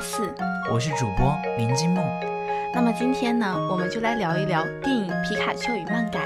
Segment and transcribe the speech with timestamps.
[0.00, 0.32] 四，
[0.72, 2.00] 我是主播林金木。
[2.74, 6.20] 那么今天呢，我们就来聊一聊电影《皮卡丘与漫改》。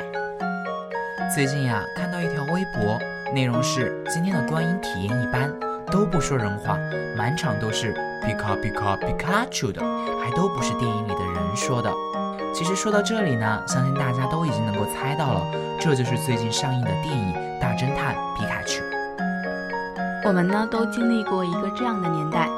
[1.35, 2.99] 最近呀，看到一条微博，
[3.35, 5.51] 内容是今天的观影体验一般，
[5.91, 6.77] 都不说人话，
[7.17, 7.93] 满场都是
[8.25, 9.81] 皮卡皮卡皮卡丘的，
[10.23, 11.91] 还都不是电影里的人说的。
[12.55, 15.47] 其实说到这里呢，相信大家都已经能够猜到了，
[15.81, 18.81] 这就是最近上映的电影《大侦探皮卡丘》。
[20.25, 22.49] 我们呢都经历过一个这样的年代，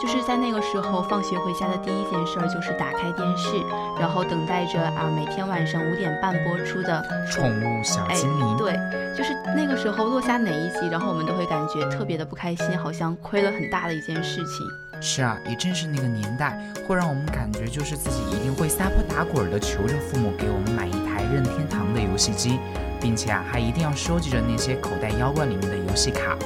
[0.00, 3.50] 就是在那个时候，放学回家的第一件事儿就是打开电视，
[3.98, 8.46] 然后等待着啊每天晚上五点半播出的《宠物小精灵》。
[8.56, 8.72] 对，
[9.16, 14.66] 就是那个时候落下哪一集，然后我们都会感觉特别的不开心，好像亏了很大的一件事情。
[15.00, 22.58] 是啊，也正是那个年代，会让我们感觉就是自己一定会撒泼打滚的求着父母给我们买一台任天堂的游戏机，
[23.00, 26.36] 并且啊还一定要收集着那些口袋妖怪里面的游戏卡，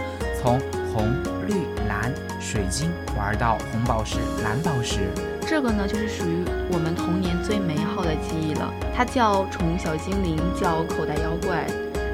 [0.40, 0.58] 从
[0.92, 1.10] 红、
[1.48, 1.54] 绿、
[1.88, 5.00] 蓝、水晶玩到红宝石、蓝宝石。
[5.46, 8.72] 这个呢就是属于我们童年最美好的记忆了。
[8.94, 11.66] 它叫宠物小精灵，叫口袋妖怪，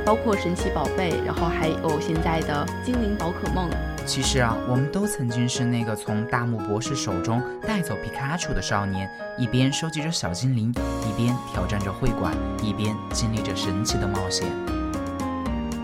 [0.04, 3.68] 包括神奇宝贝，然后还有现在的精灵宝可梦。
[4.06, 10.72] 其实啊，我们都曾经是那个从大木博士手中带走皮卡丘的少年，一边收集着小精灵，
[11.06, 14.46] 一边挑战着会馆，一边经历着神奇的冒险。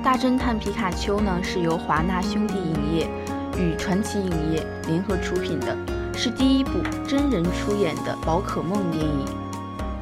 [0.04, 3.08] 大侦探皮卡丘呢，是由华纳兄弟影业
[3.56, 5.74] 与传奇影业联合出品的，
[6.14, 6.72] 是第一部
[7.08, 9.24] 真人出演的宝可梦电影。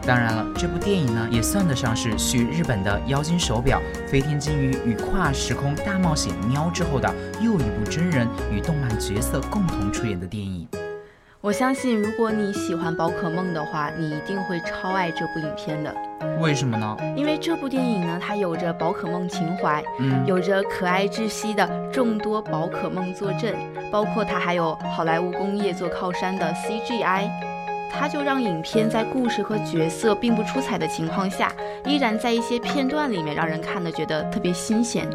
[0.05, 7.09] 当然了，这部电影呢，也算得上是续日本的《妖精手表》《飞天金鱼与跨时空大冒险喵》之后的
[7.41, 10.67] 又一部真人与动漫角色共同出演的电影。
[11.41, 15.95] 我相信，如果你喜欢宝可梦的话，你一定会超爱这部影片的。
[16.41, 16.97] 为什么呢？
[17.17, 23.55] 因为这部电影呢，它有着宝可梦情怀，嗯，有着可爱窒息的众多宝可梦坐镇，
[23.91, 27.29] 包括它还有好莱坞工业做靠山的 CGI。
[27.95, 31.53] 它就让影片在故事和角色并不出彩的情况下，
[31.85, 35.07] 依然在一些片段里面让人看的觉得特别新鲜。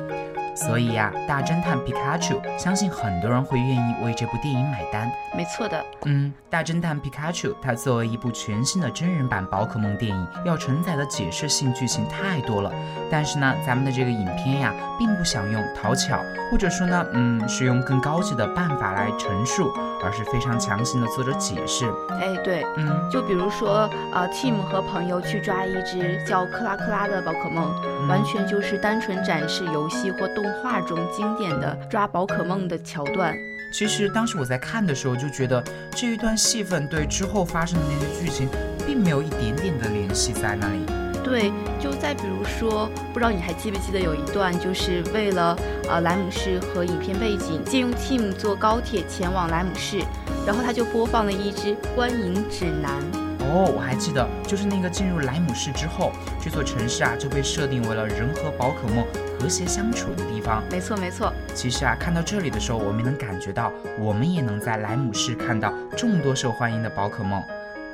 [0.58, 5.08] 所以呀，大侦探皮卡丘，相信很多人会愿意为这部电影买单。
[5.36, 12.72] 没错的，嗯，大侦探皮卡丘，它作为一部全新的真人版宝可梦电影，要承载的解释性剧情太多了。
[13.12, 16.20] 但是呢，咱们的这个影片呀，并不想用讨巧，
[16.52, 19.72] 或者说呢，嗯，是用更高级的办法来陈述，
[20.04, 21.86] 而是非常强行的做着解释。
[22.20, 27.72] 哎，对，嗯，就比如说，呃，Tim 和朋友去抓一只叫克拉克拉的宝可梦，
[28.08, 33.36] 完全就是单纯展示游戏或动画中经典的抓宝可梦的桥段。
[33.74, 38.48] 其实当时我在看的时候就觉得这一段戏份对之后发生的那些剧情，
[38.86, 40.80] 并没有一点点的联系在那里。
[41.22, 45.58] 对，就再比如说，不知道你还记不记得有一段，就是为了
[45.90, 50.00] 呃莱姆市和影片背景，借用 Team 坐高铁前往莱姆市，
[50.46, 53.27] 然后他就播放了一支观影指南。
[53.50, 59.06] 哦，我还记得，就是那个进入莱姆市之后，这座城市啊就被设定为了人和宝可梦
[59.40, 60.62] 和谐相处的地方。
[60.70, 61.34] 没错没错。
[61.56, 67.42] 其实啊，看到这里的时候，我们能感觉到，我们也能在莱姆市看到众多受欢迎的宝可梦。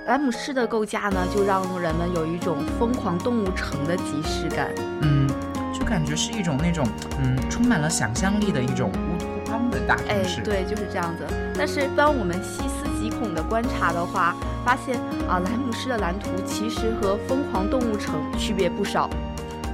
[0.08, 4.70] 莱姆市的构架呢，就让人们有一种疯狂动物城的即视感。
[5.02, 5.30] 嗯，
[5.74, 6.86] 就感觉是一种那种
[7.22, 10.42] 嗯充满了想象力的一种乌托邦的大城市。
[10.42, 11.24] 哎，对，就是这样子。
[11.56, 19.10] 但是当我们细思极恐的观察的话，发现啊，莱姆市的蓝图其实和疯狂动物城区别不少。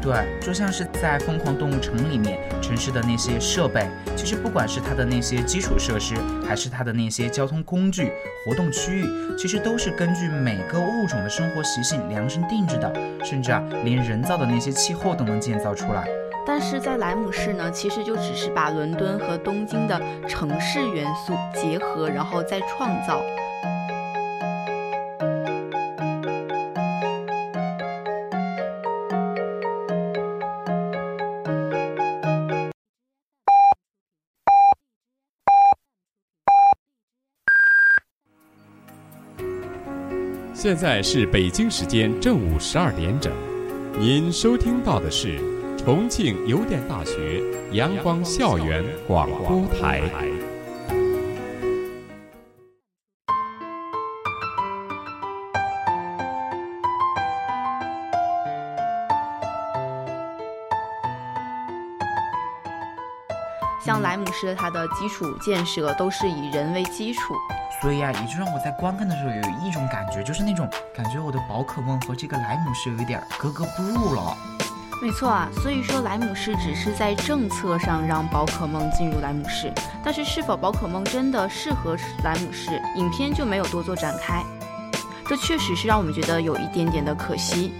[0.01, 6.15] 对，就像是在疯狂动物城里面，城市的那些设备，其实不管是它的那些基础设施，
[6.47, 8.09] 还是它的那些交通工具、
[8.45, 9.05] 活动区域，
[9.37, 12.93] 其实都是根据每个物种的生活习性量身定制的，
[13.25, 16.07] 甚至啊，连人造的那些气候都能建造出来。
[16.47, 23.21] 但是在莱姆市呢，其实就只是把伦敦和东京的城市元素结合，然后再创造。
[40.61, 43.31] 现在是北京时间正午十二点整，
[43.97, 45.39] 您收听到的是
[45.77, 47.41] 重庆邮电大学
[47.71, 50.01] 阳光校园广播台。
[63.81, 67.33] 像莱姆市它的基础建设都是以人为基础，
[67.81, 74.35] 所以啊，也就让我在观看的时候有一种感觉，就是那种感觉我的宝可梦和这个莱姆是有一点格格不入了。
[75.01, 79.71] 没错啊，所以说莱姆市只是在政策上让宝可梦进入莱姆市，
[80.03, 84.43] 但是是否宝可梦真的适合莱姆市，影片就没有多做展开，
[85.25, 87.73] 这确实是让我们觉得有一点点的可惜。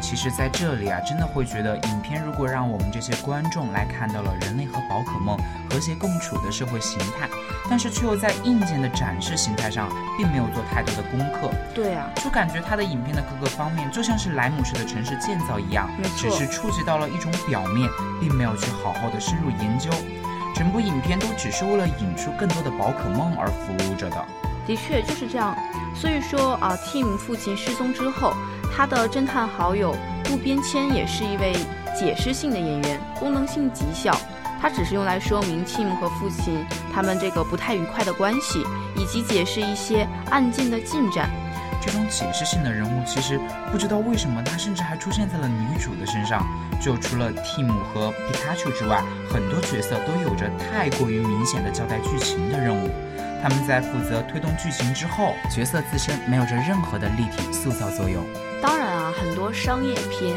[0.00, 5.38] 其实，在这里啊，真的会觉得，影片如果让我们这些观众来看到了人类和宝可梦
[5.70, 7.28] 和谐共处的社会形态，
[7.72, 9.88] 但是却又在硬件的展示形态上，
[10.18, 11.50] 并没有做太多的功课。
[11.74, 17.88] 对啊，就感觉他的影片的各个方面，就像是莱姆市的城市建造一样，只是触及到了一种表面，
[18.20, 19.88] 并没有去好好的深入研究。
[20.54, 24.22] 整部影片都只是为了引出更多的宝可梦而服务着的。
[24.66, 25.56] 的确就是这样。
[25.94, 28.34] 所以说啊，Tim 父亲失踪之后。
[28.74, 29.94] 他的侦探好友
[30.24, 31.54] 渡边谦也是一位
[31.94, 34.18] 解释性的演员，功能性极小。
[34.62, 36.64] 他只是用来说明 Tim 和父亲
[36.94, 38.64] 他们这个不太愉快的关系，
[38.94, 41.28] 以及解释一些案件的进展。
[41.84, 43.40] 这种解释性的人物，其实
[43.72, 46.46] 不知道为什么他甚至还出现在了女主的身上。
[46.80, 52.88] 就除了 Tim 和皮卡丘之外，很多角色都有着太过于明显的交代剧情的任务。
[53.42, 58.24] 他们在负责推动剧情之后，角色自身没有着任何的立体塑造作用。
[58.62, 60.36] 当然啊，很多商业片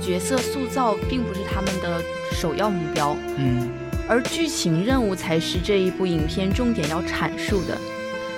[0.00, 2.02] 角色塑造并不是他们的
[2.32, 3.68] 首要目标，嗯，
[4.08, 7.78] 而剧情任务才是这一部影片重点要阐述的。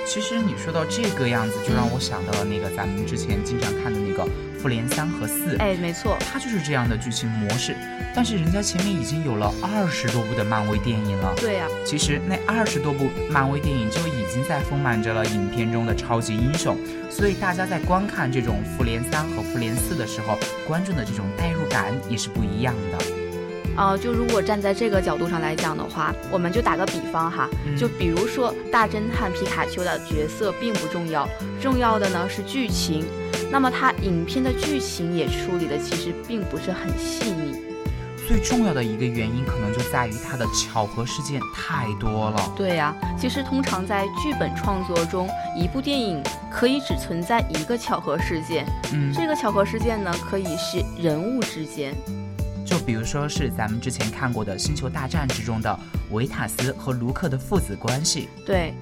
[0.06, 4.22] 其实你说到这个样子，就让我想到了那个咱们之前经常看的那个
[4.60, 5.56] 《复联三》和四。
[5.58, 7.76] 哎，没错，它就是这样的剧情模式。
[8.14, 11.34] 但是人家前面已经有了二十多部的漫威电影了。
[11.36, 16.76] 对呀，其实那二十多部漫威电影就已经在丰满着了影片中的超级英雄，
[17.10, 23.04] 所以大家在观看这种《复联三》和《复联四》的时候，观众的这种代入感也是不一样的。
[23.76, 27.46] 啊，就如果站在这个角度上来讲的话，我们就打个比方哈，
[27.78, 31.28] 就比如说大侦探皮卡丘的角色并不重要，
[31.60, 33.04] 重要的呢是剧情。
[33.50, 37.56] 那么它影片的剧情也处理的其实并不是很细腻。
[38.28, 42.52] 最重要的一个原因可能就在于它的巧合事件太多了。
[42.56, 46.20] 对呀，其实通常在剧本创作中，一部电影
[46.50, 48.66] 可以只存在一个巧合事件。
[48.93, 51.94] 嗯，这个巧合事件呢，可以是人物之间。
[52.64, 55.78] 就比如说是咱们之前看过的《星球大战》之中的
[56.10, 58.75] 维塔斯和卢克的父子关系，对，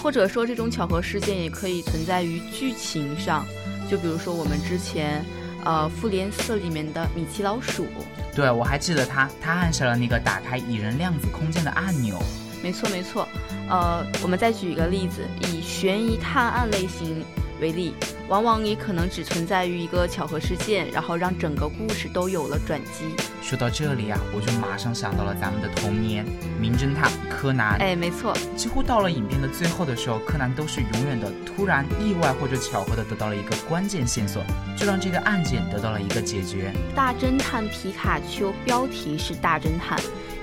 [0.00, 3.44] 或者说这种巧合事件也可以存在于剧情上，
[3.92, 5.22] 就比如说我们之前，
[5.66, 7.86] 呃，《复联四》里面的米奇老鼠，
[8.34, 12.18] 对我还记得他，他按下了那个打开蚁人量子空间的按钮，
[12.62, 13.28] 没错没错，
[13.68, 17.22] 呃，我们再举一个例子，以悬疑探案类型。
[17.62, 17.94] 为例，
[18.28, 23.14] 往往也可能只存在于一个巧合事件，然后让整个故事都有了转机。
[23.40, 26.26] 说到这里啊，我就马上想到了咱们的童年
[26.60, 27.76] 名侦探柯南。
[27.78, 34.42] 哎，没错，几乎到了影片的最后的时候，柯南都是永远的突然意外或者巧合的得到了一个关键线索，
[34.76, 36.72] 就让这个案件得到了一个解决。
[36.96, 39.96] 大侦探皮卡丘标题是大侦探，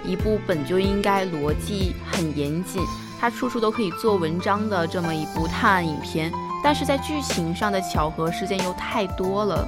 [0.06, 2.82] 一部本就应该逻辑很严谨，
[3.20, 6.32] 它处处都可以做文章的这么一部探案影片。
[6.64, 9.68] 但是在剧情上的巧合事件又太多了。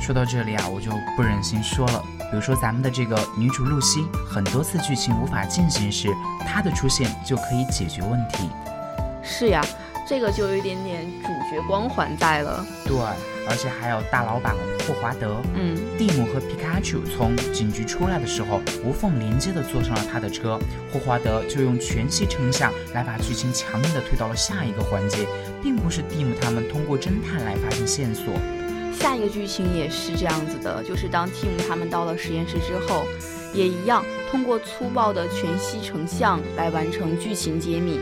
[0.00, 2.02] 说到这里啊，我就不忍心说了。
[2.30, 6.08] 比如说咱们的这个女主露西，很多次剧情无法进行时，
[6.46, 8.48] 她的出现就可以解决问题。
[9.22, 9.64] 是呀。
[10.10, 12.96] 这个就有一点点主角光环在了，对，
[13.48, 20.58] 而且还有大老板霍华德，嗯，蒂姆和皮卡丘从警局出来的时候，无缝连接的坐上了他的车，
[20.92, 25.28] 霍华德就用全息成像来把剧情强硬的推到了下一个环节，
[25.62, 28.34] 并不是蒂姆他们通过侦探来发现线索，
[28.92, 33.04] 下一个剧情也是这样子的，就是当蒂姆他们到了实验室之后，
[33.54, 38.00] 也一样通过粗暴的全息成像来完成剧情揭秘。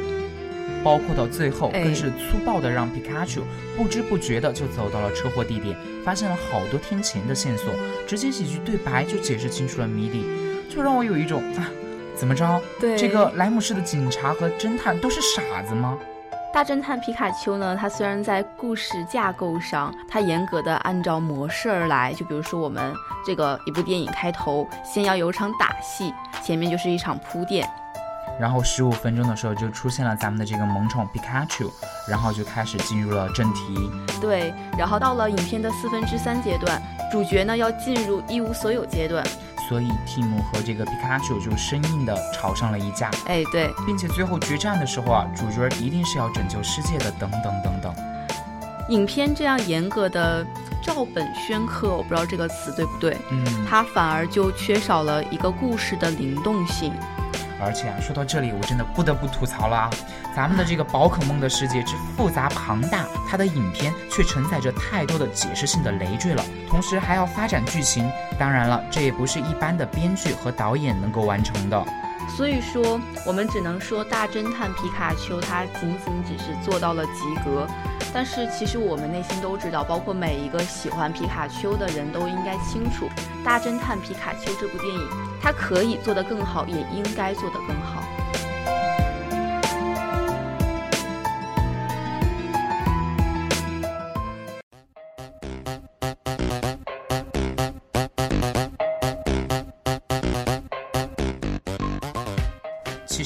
[0.89, 3.43] 包括到最后，更是粗暴的让皮卡丘
[3.77, 7.71] 不知不觉的就走到了车祸地点，发现了好多天前的线索，
[8.07, 10.25] 直接几句对白就解释清楚了谜底，
[10.75, 11.69] 就让我有一种啊，
[12.17, 12.59] 怎么着？
[12.81, 15.99] 对，这个莱姆市的警察和侦探都是傻子吗？
[16.55, 17.77] 大侦探皮卡丘呢？
[17.79, 22.95] 他虽然在故事架构上，他严格的按照模式而来，就比如说我们
[23.27, 27.69] 这个一部电影开头，先要有场打戏，前面就是一场铺垫。
[28.39, 31.71] 然后十五分钟的时候就出现了咱们的这个萌宠皮卡丘，
[32.09, 33.91] 然后就开始进入了正题。
[34.21, 36.81] 对，然后到了影片的四分之三阶段，
[37.11, 39.25] 主角呢要进入一无所有阶段，
[39.69, 43.11] 所以蒂姆和这个皮卡丘就生硬的吵上了一架。
[43.27, 47.95] 哎，对，并且最后决战的时候啊，主角一定是要拯救世界的，等等等等。
[48.91, 50.47] 影片这样严格的
[50.83, 56.93] 照本宣科，我不知道这个词对不对，嗯，它反而就缺少了一个故事的灵动性。
[57.61, 59.91] 而且啊，说到这里，我真的不得不吐槽了啊！
[60.35, 68.11] 咱们的这个宝可梦的世界之复杂庞大，它的影片却承载着太多的解释性的累赘了，同时还要发展剧情。
[68.39, 71.85] 当然了，这也不是一般的编剧和导演能够完成的。
[72.37, 77.67] 所以说，我们只能说大侦探皮卡丘它仅仅只是做到了及格。
[78.15, 83.07] 但是其实我们内心都知道，包括每一个喜欢皮卡丘的人都应该清楚，
[83.45, 85.09] 《大侦探皮卡丘》这部电影，
[85.43, 88.03] 它可以做得更好，也应该做得更好。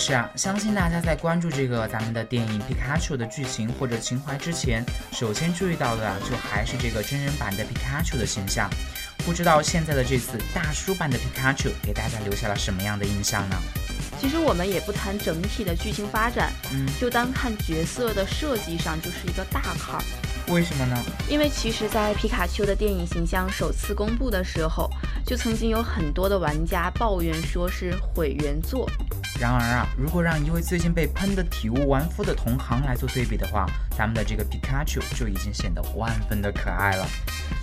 [0.03, 8.69] 其实啊，相信大家在关注这个咱们的电影皮卡丘的剧情或者情怀之前，首先注意到的啊，就还是这个真人版的皮卡丘的形象。
[9.19, 13.57] 不知道现在的这次大叔版的皮卡丘给大家留下了什么样的印象呢？
[14.21, 20.03] 其实我们也不谈整体的剧情发展，嗯，就单看角色的设计上就是一个大坎儿。
[20.49, 20.99] 为什么呢？
[21.29, 24.91] 因为其实，在皮卡丘的电影形象首次公布的时候，
[25.25, 28.91] 就曾经有很多的玩家抱怨说是毁原作。
[29.43, 33.67] 然而啊，如果让一位最近被喷得体无完肤的同行来做对比的话，
[33.99, 37.05] 咱们的这个皮卡丘就已经显得万分的可爱了。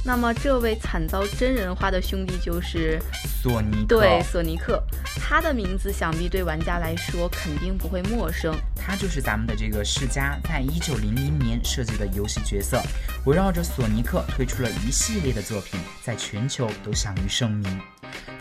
[0.04, 3.00] 那么，这位惨遭真人化的兄弟就是
[3.42, 3.98] 索尼克。
[3.98, 4.84] 对，索尼克，
[5.22, 8.54] 他的名字想必对玩家来说肯定不会陌生。
[8.76, 12.84] 他就是咱们的这个世嘉在一九零零年设计的游戏角色，
[13.26, 17.80] 围绕着索尼克推出了一系列的作品，在全球都享誉盛名。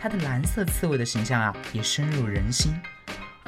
[0.02, 2.74] 他的蓝色刺猬的形象啊，也深入人心。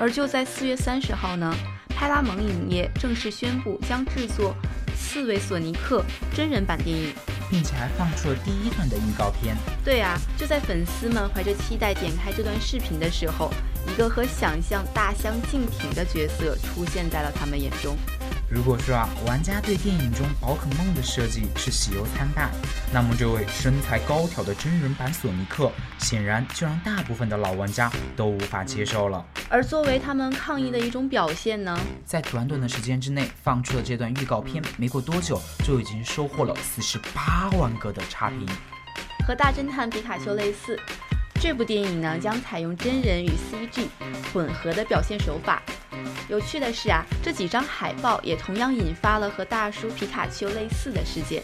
[0.00, 1.54] 而就在四月三十号呢，
[1.90, 4.56] 派拉蒙影业正式宣布将制作
[4.96, 6.02] 《刺猬索尼克》
[6.36, 7.12] 真人版电影，
[7.50, 9.54] 并且还放出了第一段的预告片。
[9.84, 13.52] 对啊，就在粉丝们怀着期待点开这段视频的时候，
[13.86, 17.94] 一个和想象大相径庭的角色出现在了他们眼中。
[18.52, 22.50] 如果说啊，玩家对电影中宝可梦的设计是喜忧参半，
[22.92, 29.24] 那么这位身材高挑的真人版索尼克，显然就让大部分的老玩家都无法接受了。
[29.48, 38.44] 而作为他们抗议的一种表现呢，在短短的时间之内放出了这段预告片，没过多久就已经收获了四十八万个的差评。
[39.24, 40.76] 和大侦探皮卡丘类似，
[41.40, 43.86] 这部电影呢将采用真人与 CG
[44.30, 45.62] 混合的表现手法。
[46.28, 51.42] 有趣的是啊，这几张海报也同样引发了和大叔皮卡丘类似的事件。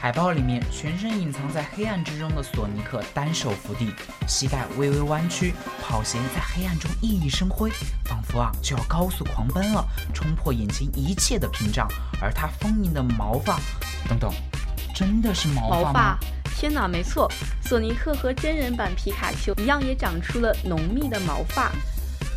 [0.00, 3.94] 海报里面，全身隐藏在黑暗之中的索尼克单手扶地，
[4.26, 7.70] 膝盖微微弯曲，跑鞋在黑暗中熠熠生辉，
[8.04, 11.88] 仿佛啊就要高速狂奔了，冲破眼前一切的屏障。
[12.20, 13.60] 而他丰盈的毛发，
[14.08, 14.30] 等等，
[14.92, 16.18] 真的是毛发吗？
[16.56, 17.30] 天哪，没错，
[17.62, 21.70] 索尼克和真人版皮卡丘一样，也长出了浓密的毛发。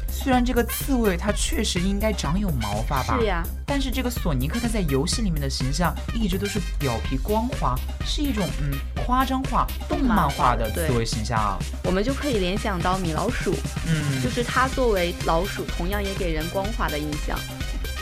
[0.09, 11.57] 虽然这个刺猬它确实应该长有毛发吧，是呀，但是这个索尼克他在游戏里面的形象一直都是表皮光滑，是一种嗯夸张化、动漫化的刺猬形象啊。
[11.83, 13.53] 我们就可以联想到米老鼠，
[13.87, 17.39] 嗯，就是它作为老鼠，同样也给人光滑的印象。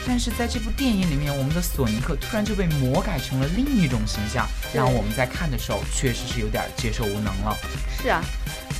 [0.07, 7.57] 但是在这部电影里面，我们的索尼克突然就被魔改成了另一种形象，让我们在看的时候确实是有点接受无能了。
[8.01, 8.21] 是啊。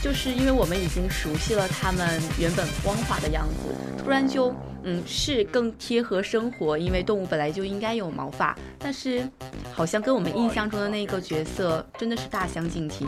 [0.02, 4.54] 就是因为我们已经熟悉了他们原本光滑的样子，突然就
[4.84, 9.28] 嗯是更贴合生活，因为动物本来就应该有毛发，但是
[9.74, 13.08] 好像跟我们印象中的那个角色真的是大相径庭。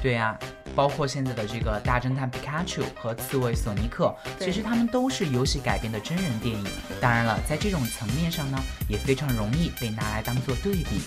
[0.00, 0.38] 对呀，
[0.78, 6.64] 包括现在的这个大侦探皮卡丘和刺猬索尼克，其实他们都是游戏改编的真人电影。
[7.00, 8.56] 当然了，在这种层面上呢，
[8.88, 11.00] 也非常容易被拿来当做对比。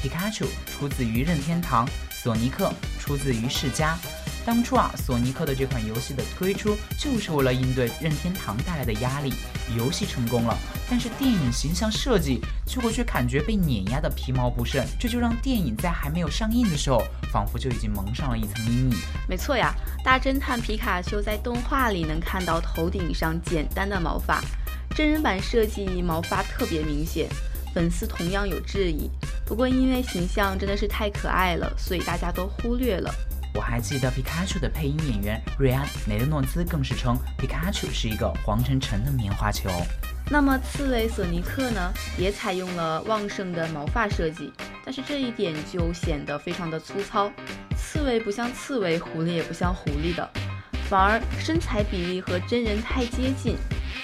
[0.00, 3.98] 皮卡丘出自于任天堂，索尼克出自于世嘉。
[4.46, 9.32] 当初啊，索尼克的这款游戏的推出就是为了应对任天堂带来的压力。
[9.76, 10.56] 游戏成功了，
[10.88, 18.96] 但是电影形象设计结果却感觉被碾压的皮毛不剩，这就让电影在还没有上映的时候，仿佛就已经蒙上了一层阴影。
[19.28, 24.42] 没错呀，大侦探皮卡丘在动画里能看到头顶上简单的毛发，
[24.96, 27.28] 真人版设计毛发特别明显，
[27.74, 29.10] 粉丝同样有质疑。
[29.44, 33.14] 不过因为形象真的是太可爱了，所以大家都忽略了。
[33.58, 39.68] 我还记得皮卡丘的配音演员瑞安·雷德诺兹更是称皮卡丘是一个黄澄澄的棉花球。
[40.30, 44.52] 那么刺猬索尼克呢，也采用了旺盛的毛发设计，
[44.84, 47.28] 但是这一点就显得非常的粗糙。
[47.76, 50.30] 刺猬不像刺猬，狐狸也不像狐狸的，
[50.88, 53.56] 反而身材比例和真人太接近，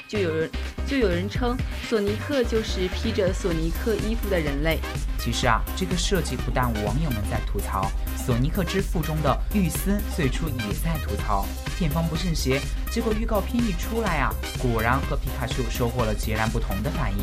[0.09, 0.51] 就有人
[0.85, 1.57] 就有人称
[1.89, 4.81] 索尼克就是披着索尼克衣服的人类。
[5.17, 7.91] 其实啊，这个设计不但网友们在吐槽，
[8.25, 11.45] 《索尼克之父》中的玉斯最初也在吐槽，
[11.77, 12.59] 片方不信邪。
[12.91, 17.19] 结果预告片一出来啊，果然和皮卡丘收获了截然不同的反应。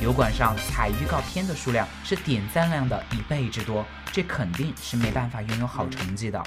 [0.00, 6.40] 油管上踩预告片的数量是点赞量的一倍之多，这肯定是没办法拥有好成绩的。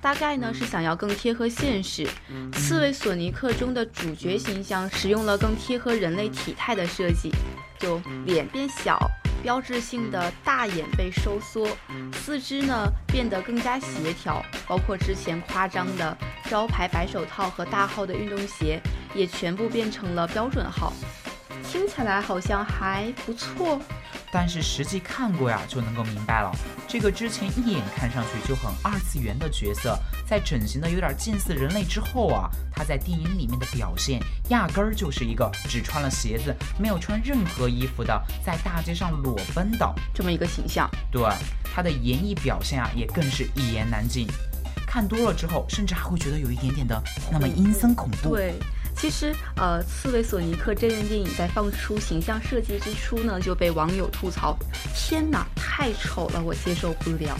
[0.00, 2.08] 大概呢是想要更贴合现实，
[2.52, 7.32] 刺猬索尼克中的主角形象使用了更贴合人类体态的设计，
[7.76, 8.96] 就脸变小，
[9.42, 11.68] 标志性的大眼被收缩，
[12.12, 16.16] 四肢呢变得更加协调，包括之前夸张的
[16.50, 18.80] 招牌白手套和大号的运动鞋，
[19.14, 20.92] 也全部变成了标准号。
[21.64, 23.80] 听起来好像还不错。
[24.38, 26.54] 但是实际看过呀，就能够明白了。
[26.86, 40.86] 这个之前一眼看上去就很二次元的角色，在整形的有点近似人类之后啊，他在电影里面的表现压根儿就是一个只穿了鞋子，没有穿任何衣服的，在大街上裸奔的这么一个形象。
[41.10, 41.22] 对
[41.64, 44.28] 他的演绎表现啊，也更是一言难尽。
[44.86, 47.02] 看多了之后，甚至还会觉得有一点点的
[47.32, 48.36] 那么阴森恐怖。
[48.36, 48.52] 对。
[48.98, 54.56] 其实，呃，刺猬索尼克真人电影在放出形象设计之初呢，就被网友吐槽
[54.96, 57.38] ：“天哪，太丑了，我接受不了。”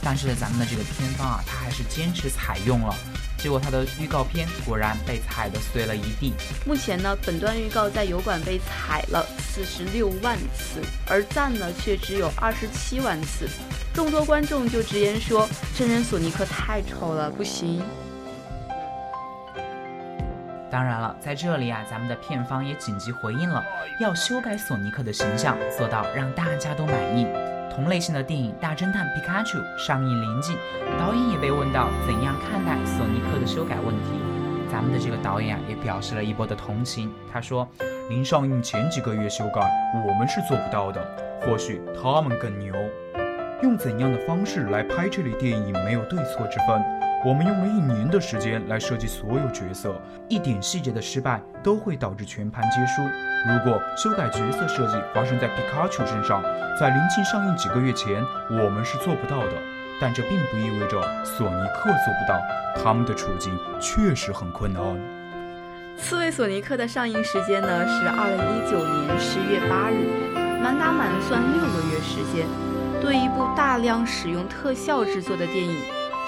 [0.00, 2.94] 但是咱们的这个片方啊，他还是坚持采用了，
[3.36, 6.32] 结果他的预告片果然被踩得碎了一地。
[6.64, 13.48] 目前呢，本段预告在油管被踩了四十六万次，而赞呢却只有二十七万次。
[13.92, 17.82] 众多观众就直言说：“真人索尼克太丑了，不行。”
[20.72, 23.62] 当然了，在这里啊，咱们的片方也紧急回应了，
[24.00, 27.26] 要修改索尼克的形象，做到让大家都满意。
[27.70, 30.56] 同类型的电影《大侦探皮卡丘》上映临近，
[30.98, 34.18] 导演也被问到怎样看待索尼克的修改问题。
[34.72, 37.12] 咱们的这个导演啊，也表示了一波的同情。
[37.30, 37.68] 他说
[38.08, 39.60] ：“临上映前几个月修改，
[40.08, 41.06] 我们是做不到的，
[41.42, 42.74] 或许他们更牛。
[43.62, 46.82] 用怎样的方式来拍这类电影，没有对错之分。”
[47.24, 49.94] 我们用了一年的时间来设计所有角色，
[50.28, 53.00] 一点细节的失败都会导致全盘皆输。
[53.46, 56.42] 如果修改角色设计发生在皮卡丘身上，
[56.80, 59.52] 在临近上映几个月前，我们是做不到的。
[60.00, 62.42] 但这并不意味着索尼克做不到，
[62.82, 64.82] 他们的处境确实很困难。
[65.96, 70.08] 刺猬索尼克的上映时间呢是二零一九年十月八日，
[70.60, 72.48] 满打满算六个月时间。
[73.00, 75.76] 对一部大量使用特效制作的电影。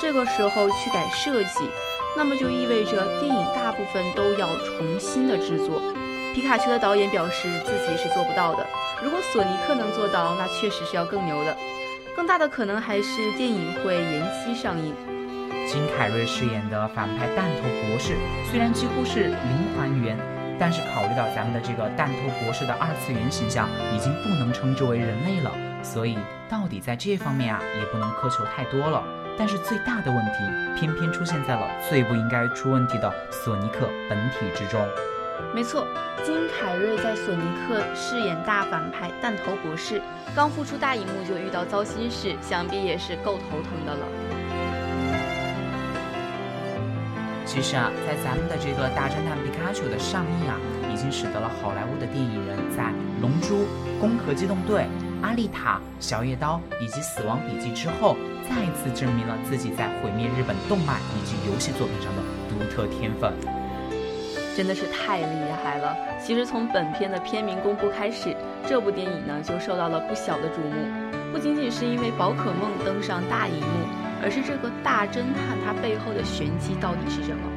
[0.01, 1.69] 这个时候去改设计，
[2.17, 5.81] 那么就意味着电影大部分都要重新的制作。
[6.35, 8.67] 皮卡丘的导演表示自己是做不到的。
[9.03, 11.57] 如果索尼克能做到，那确实是要更牛的。
[12.17, 14.95] 更大的可能还是电影会延期上映。
[15.67, 18.15] 金凯瑞饰演的反派弹头博士，
[18.51, 19.37] 虽然几乎是零
[19.77, 20.19] 还原，
[20.59, 25.51] 但是考虑到咱们的这个弹头博士的二次元形象已经不能称之为人类了，
[25.83, 29.03] 所以到底在这方面啊，也不能苛求太多了。
[29.37, 34.81] 但是最大的问题，偏偏出现在了最不应该出问题的索尼克本体之中。
[35.53, 35.87] 没错，
[36.25, 40.01] 金凯瑞在索尼克饰演大反派弹头博士，
[40.35, 44.07] 刚复出大荧幕就遇到糟心事，想必也是够头疼的了。
[47.45, 50.59] 其实啊，在咱们的这个大侦探皮卡丘的上映啊，
[50.93, 52.85] 已经使得了好莱坞的电影人在
[53.21, 53.55] 《龙珠》
[54.01, 54.83] 《攻壳机动队》
[55.25, 58.15] 《阿丽塔》《小夜刀》以及《死亡笔记》之后。
[58.45, 63.33] 再次证明了自己在毁灭日本动漫以及游戏作品上的独特天分，
[64.55, 65.97] 真的是太厉害了。
[66.23, 68.37] 其实从本片的片名公布开始，
[68.69, 73.89] 这部电影呢就受到了不小的瞩目，不仅仅是因为宝可梦登上大荧幕，
[74.23, 77.54] 而是这个大侦探他背后的玄机到底是什么。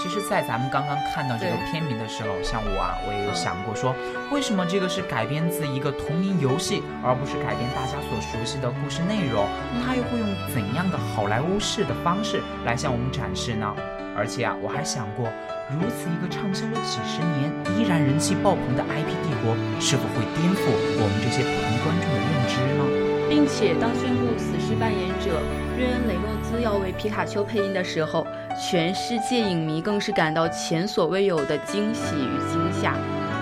[0.00, 3.92] 其实，在咱们刚刚看到这个片名的时候，像我啊，我也有想过说，
[4.30, 9.42] 为什么这个是改编自一个同名游戏，而不是改编大家所熟悉的故事内容？
[9.82, 13.66] 它又会用怎样的好莱坞式的方式来向我们展示呢？
[14.14, 15.26] 而且啊，我还想过，
[15.66, 19.50] 如此一个畅销了几十年、依然人气爆棚的 IP 帝国，
[19.82, 20.62] 是否会颠覆
[20.94, 22.86] 我们这些普通观众的认知呢？
[23.28, 25.42] 并且，当宣布死侍扮演者
[25.76, 28.24] 瑞恩·雷诺兹要为皮卡丘配音的时候。
[28.58, 32.92] 全世界影迷更是感到前所未有的惊喜与惊吓，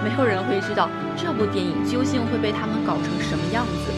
[0.04, 3.92] 没有人会知道这部电影究竟会被他们搞成什么样子。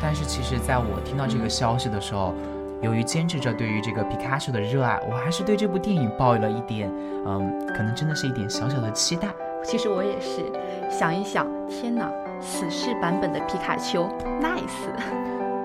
[0.00, 2.34] 但是，其实在我听到这个消息的时候，
[2.82, 6.92] 由于坚持着对于这个皮卡丘的热爱，我还是对这部电影抱有了一点，
[7.26, 9.28] 嗯，可能真的是一点小小的期待。
[9.64, 10.44] 其实我也是，
[10.90, 12.08] 想一想，天哪，
[12.40, 14.04] 死侍版本的皮卡丘
[14.40, 14.86] ，nice。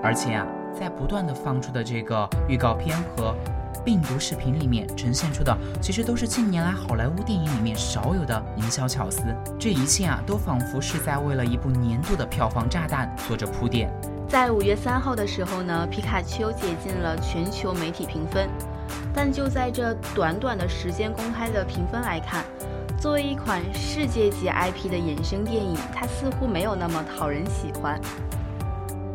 [0.02, 3.36] 而且啊，在不断的放出的这个预告片和
[3.84, 9.22] 病毒视频里面呈现出的，其实都是近年来好莱坞电影里面少有的营销巧思。
[9.60, 13.92] 这一切啊，都仿佛是在为了一部年度的票房炸弹做着铺垫。
[14.28, 18.50] 在五月三号的时候呢，皮卡丘解禁了全球媒体评分，
[19.14, 22.44] 但就在这短短的时间公开的评分来看，
[22.98, 28.00] 作为一款世界级 IP 的衍生电影，它似乎没有那么讨人喜欢。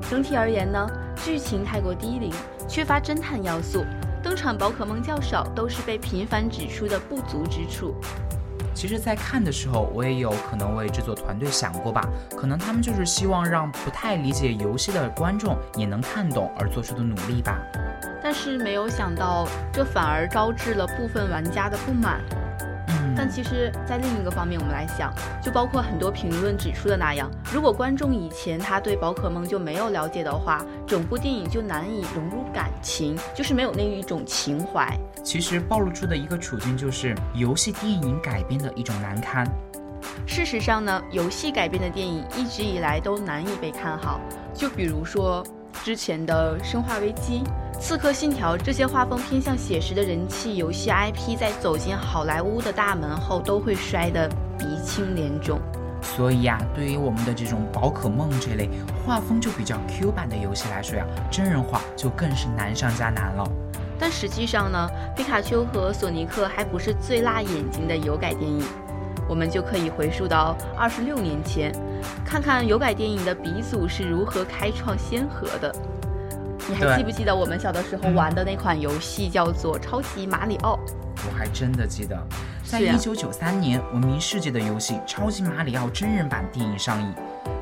[0.08, 2.32] 整体而言呢，剧情太过低龄，
[2.68, 3.84] 缺乏侦探要素，
[4.22, 7.94] 登场宝可梦较少，都是被频繁指出的不足之处。
[8.74, 17.58] 其实，在看的时候，我也有可能为制作团队想过吧，可能他们就是希望让不太理解游戏的观众也能看懂而做出的努力吧。
[18.22, 22.20] 但是没有想到，这反而招致了部分玩家的不满。
[23.18, 34.96] 但其实，在另一个方面，我们来想，就包括很多评论指出的那样，如果观众以前他对宝可梦就没有了解的话，整部电影就难以融入感情，就是没有那一种情怀。
[35.24, 39.44] 其实暴露出的一个处境就是游戏电影改编的一种难堪。
[40.24, 44.20] 事实上呢，游戏改编的电影一直以来都难以被看好，
[44.54, 45.44] 就比如说
[45.84, 47.42] 之前的《生化危机》。
[47.80, 55.60] 《刺客信条》这些画风偏向写实的人气游戏 IP，在走进好莱坞的大门后，都会摔得鼻青脸肿。
[56.02, 58.68] 所以呀，对于我们的这种宝可梦这类
[59.04, 63.48] 画风就比较 Q 版的游戏来说呀，真人化就更是难上加难了。
[63.96, 68.62] 但实际上呢，皮卡丘和索尼克还不是最辣眼睛的油改电影，
[69.28, 71.72] 我们就可以回溯到二十六年前，
[72.24, 75.74] 看看有改电影的鼻祖是如何开创先河的。
[76.68, 80.74] 你还记不记得我们小的时候玩的那款游戏叫做《超级马里奥》？
[81.26, 82.16] 我还真的记得，
[82.62, 87.14] 在一九九三年，闻名世界的游戏《超级马里奥》真人版电影上映。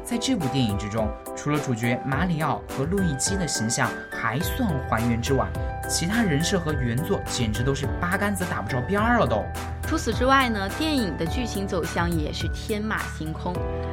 [0.05, 5.49] 在这部电影之中，除了主角马里奥和路易基的形象还算还原之外，
[5.89, 9.45] 其他人设和原作简直都是八竿子打不着边儿了都。
[9.83, 13.53] 除此之外呢，电影的剧情走向也是天马行空，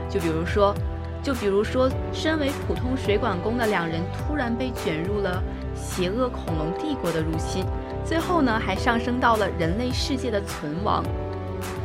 [0.09, 0.75] 就比如说。
[1.23, 5.41] 就比如说，身为普通水管工的两人突然被卷入了
[5.73, 7.65] 邪恶恐龙帝国的入侵，
[8.03, 11.01] 最后呢还上升到了人类世界的存亡。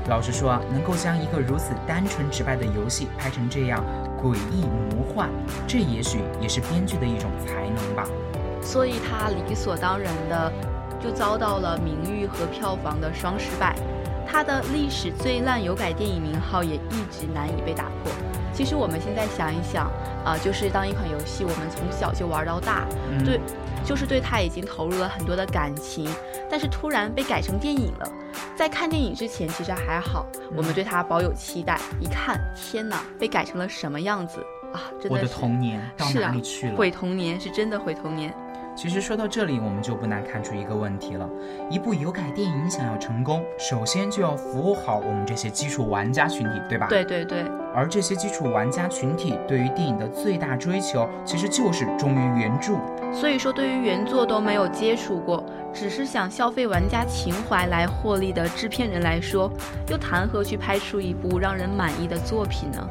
[0.09, 3.81] 老实说，能够将一个如此单纯直白的游戏拍成这样
[4.21, 5.31] 诡异魔幻，
[5.69, 8.05] 这也许也是编剧的一种才能吧。
[8.69, 10.53] 所以他理所当然的
[11.03, 13.75] 就遭到了名誉和票房的双失败，
[14.27, 18.13] 他的历史最烂有改电影名号也一直难以被打破。
[18.53, 19.91] 其实我们现在想一想，
[20.23, 22.87] 啊，就是当一款游戏我们从小就玩到大，
[23.25, 23.41] 对，
[23.87, 26.07] 就是对它已经投入了很多的感情，
[26.51, 28.13] 但是突然被改成电影了，
[28.55, 34.93] 在看电影之前其实还好，我们对它保有期待，一看，天哪，被改成了什么样子啊？
[35.01, 36.77] 真的我的童年到哪里去了？
[36.77, 38.35] 毁童年是真的毁童年。
[38.79, 41.29] 其实说到这里，我们就不难看出一个问题了：
[41.69, 46.87] 一部有改电影想要成功，首先就要服务好我们这些基础玩家群体，对吧？
[46.89, 47.43] 对对对。
[47.75, 52.75] 而这些基础玩家群体对于电影的最大追求，其实就是忠于原著。
[53.13, 59.51] 所以说，对于原作都没有接触过，只是想消费玩家情怀来获利的制片人来说，
[59.89, 62.89] 又谈何去拍出一部让人满意的作品呢？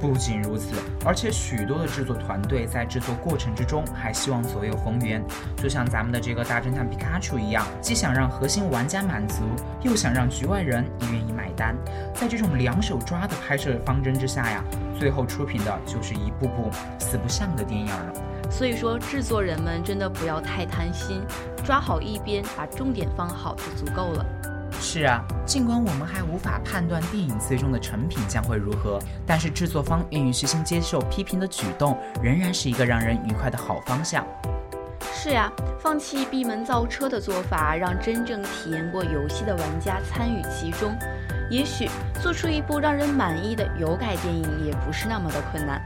[0.00, 5.24] 不仅如此，而且许多的制作团队在制作过程之中还希望左右逢源，
[5.56, 9.44] 就像咱们的这个大侦探皮卡丘一样，既想让核心玩家满足，
[9.82, 11.74] 又想让局外人也愿意买单。
[12.14, 14.62] 在这种两手抓的拍摄方针之下呀，
[14.98, 18.12] 最后出品的就是一部部四不像的电影了。
[18.50, 21.22] 所以说，制作人们真的不要太贪心，
[21.64, 24.53] 抓好一边，把重点放好就足够了。
[24.80, 34.24] 是啊，尽管我们还无法判断电影最终的成品将会如何，但是制作方愿意虚心接受批评的举动，仍然是一个让人愉快的好方向。
[35.12, 40.94] 是呀，放弃闭门造车的做法，让真正体验过游戏的玩家参与其中，
[41.50, 41.88] 也许
[42.22, 45.82] 做出一部让人满意的有改电影也不是那么的困难。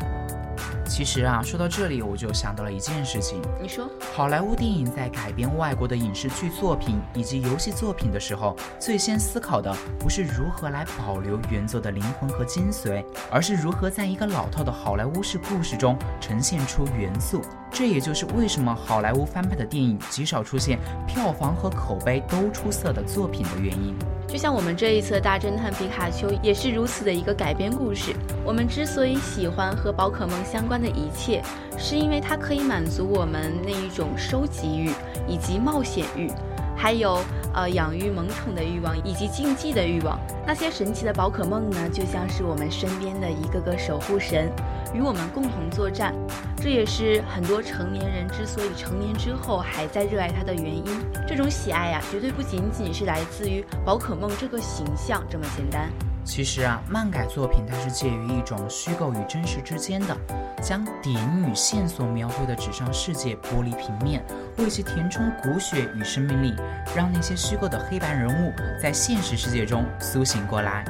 [0.88, 3.40] 其实啊，说到这里，我就想到了一件事情。
[3.60, 17.42] 你说，好莱坞电影在改编外国的影视剧作品以及游戏作品的时候，最先思考的不是如何来保留原作的灵魂和精髓，而是如何在一个老套的好莱坞式故事中呈现出元素。
[17.70, 23.94] 这也就是为什么好莱坞翻拍的电影极少出现票房和口碑都出色的作品的原因。
[24.28, 28.14] 就像我们这一次的大侦探皮卡丘也是如此的一个改编故事。
[28.44, 31.42] 我们之所以喜欢和宝可梦相关的一切，
[31.78, 34.92] 是因为它可以满足我们那一种收集欲，
[35.26, 36.30] 以及冒险欲，
[36.78, 37.18] 还有
[37.52, 40.18] 呃养育萌宠的欲望以及竞技的欲望。
[40.46, 44.50] 那些神奇的宝可梦呢，就像是我们身边的一个个守护神，
[44.94, 46.14] 与我们共同作战。
[46.56, 50.84] 这也是很多成年人之所以成年之后还在热爱它的原因。
[51.26, 55.90] 这种喜爱呀，绝对不仅仅是来自于宝可梦这个形象这么简单。
[56.28, 60.14] 其实啊，漫改作品它是介于一种虚构与真实之间的，
[60.62, 64.22] 将点与线所描绘的纸上世界剥离平面，
[64.58, 66.54] 为其填充骨血与生命力，
[66.94, 70.84] 让那些虚构的黑白人物在现实世界中苏醒过来。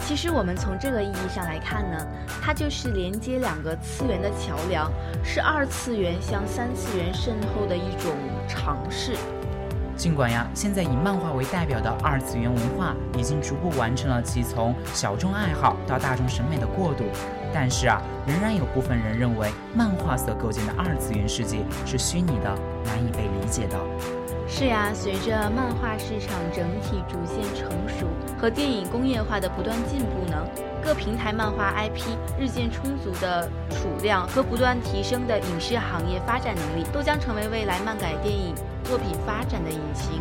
[0.00, 2.06] 其实我们从这个意义上来看呢，
[2.42, 4.92] 它就是连接两个次元的桥梁，
[5.24, 8.14] 是二次元向三次元渗透的一种
[8.46, 9.16] 尝试。
[9.96, 17.04] 尽管呀，现在以漫画为代表的二次元文化已经逐步完成了其从小众爱好到大众审美的过渡，
[17.52, 22.54] 但是啊，仍然有部分人认为漫画所构建的二次元世界是虚拟的，
[22.84, 23.78] 难以被理解的。
[24.46, 28.06] 是呀，随着漫画市场整体逐渐成熟
[28.38, 30.36] 和电影工业化的不断进步呢，
[30.82, 38.54] 各平台漫画 IP 日渐充足的储量和不断提升的影视行业发展能力，都将成为未来漫改电影。
[38.84, 40.20] 作品发展的引擎，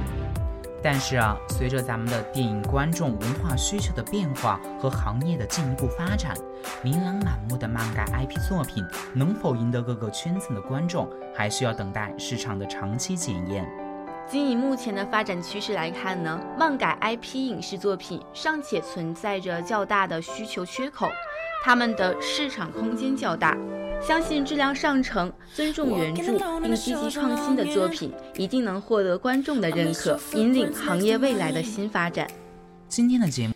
[0.81, 6.33] 但是啊，随着咱们的电影观众文化需求的变化和行业的进一步发展，
[6.81, 8.81] 琳琅满目的漫改 IP 作品
[9.13, 13.67] 能否赢得各个圈层的观众，还需要等待市场的长期检验。
[14.25, 21.09] 仅以目前的发展趋势来看呢，漫改 IP 影视作品尚且存在着较大的需求缺口，
[21.65, 23.57] 他们的市场空间较大。
[24.05, 32.27] 相信质量上乘、尊重原著并积极创新的作品，一定能获得观众的认可，引领行业未来的新发展。
[32.89, 33.53] 今天的节目。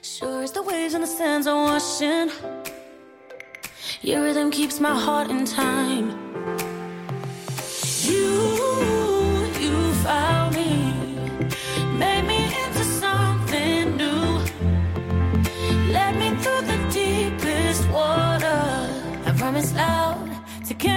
[20.79, 20.91] 今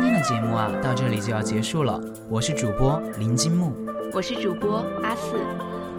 [0.00, 2.00] 天的节目啊，到这里就要结束了。
[2.28, 3.72] 我是主播林金木，
[4.12, 5.36] 我是主播阿四。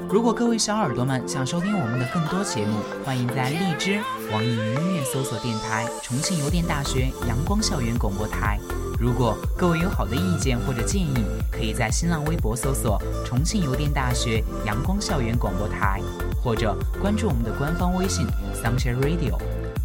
[0.09, 3.99] 如果各位小耳朵们想收听我们的更多节目，欢迎在荔枝、
[4.31, 8.57] 网易云音乐搜索电台“重庆邮电大学阳光校园广播台”。
[8.99, 11.13] 如果各位有好的意见或者建议，
[11.51, 16.01] 可以在新浪微博搜索“重庆邮电大学阳光校园广播台”，
[16.41, 18.25] 或者关注我们的官方微信
[18.55, 19.37] “Sunshine Radio”。